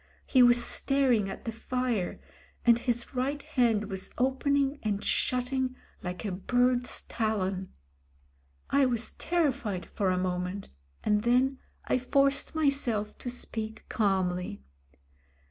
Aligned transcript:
He 0.25 0.41
was 0.41 0.63
staring 0.65 1.29
at 1.29 1.45
the 1.45 1.51
fire, 1.51 2.19
and 2.65 2.79
his 2.79 3.13
right 3.13 3.39
hand 3.43 3.83
was 3.87 4.09
opening 4.17 4.79
aiid 4.83 5.03
shutting 5.03 5.75
like 6.01 6.25
a 6.25 6.31
bird's 6.31 7.03
talon. 7.03 7.71
I 8.71 8.87
was 8.87 9.11
terrified 9.11 9.85
for 9.85 10.09
a 10.09 10.17
moment, 10.17 10.69
and 11.03 11.21
then 11.21 11.59
I 11.85 11.99
forced 11.99 12.55
myself 12.55 13.15
to 13.19 13.29
speak 13.29 13.85
calmly. 13.89 14.63